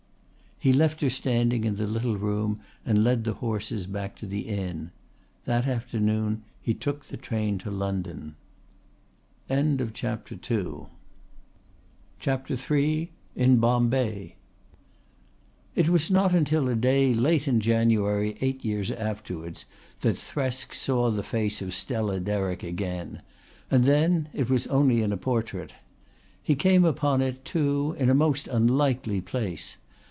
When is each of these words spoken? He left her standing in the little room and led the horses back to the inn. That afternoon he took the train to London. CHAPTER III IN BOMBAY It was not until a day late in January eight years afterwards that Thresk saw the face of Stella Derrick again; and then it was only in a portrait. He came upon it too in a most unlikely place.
He 0.63 0.73
left 0.73 1.01
her 1.01 1.09
standing 1.09 1.63
in 1.63 1.77
the 1.77 1.87
little 1.87 2.17
room 2.17 2.61
and 2.85 3.03
led 3.03 3.23
the 3.23 3.33
horses 3.33 3.87
back 3.87 4.15
to 4.17 4.27
the 4.27 4.41
inn. 4.41 4.91
That 5.45 5.65
afternoon 5.65 6.43
he 6.61 6.75
took 6.75 7.05
the 7.05 7.17
train 7.17 7.57
to 7.65 7.71
London. 7.71 8.35
CHAPTER 9.49 10.35
III 12.69 13.07
IN 13.35 13.57
BOMBAY 13.57 14.35
It 15.73 15.89
was 15.89 16.11
not 16.11 16.35
until 16.35 16.69
a 16.69 16.75
day 16.75 17.15
late 17.15 17.47
in 17.47 17.59
January 17.59 18.37
eight 18.39 18.63
years 18.63 18.91
afterwards 18.91 19.65
that 20.01 20.15
Thresk 20.15 20.75
saw 20.75 21.09
the 21.09 21.23
face 21.23 21.63
of 21.63 21.73
Stella 21.73 22.19
Derrick 22.19 22.61
again; 22.61 23.23
and 23.71 23.85
then 23.85 24.29
it 24.31 24.47
was 24.47 24.67
only 24.67 25.01
in 25.01 25.11
a 25.11 25.17
portrait. 25.17 25.73
He 26.43 26.53
came 26.53 26.85
upon 26.85 27.23
it 27.23 27.43
too 27.45 27.95
in 27.97 28.11
a 28.11 28.13
most 28.13 28.47
unlikely 28.47 29.21
place. 29.21 29.77